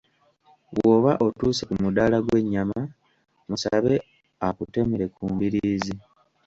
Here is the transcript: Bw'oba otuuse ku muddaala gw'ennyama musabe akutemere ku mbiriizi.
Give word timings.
Bw'oba 0.73 1.11
otuuse 1.25 1.63
ku 1.69 1.73
muddaala 1.81 2.17
gw'ennyama 2.25 2.79
musabe 3.49 3.95
akutemere 4.47 5.05
ku 5.15 5.21
mbiriizi. 5.33 5.93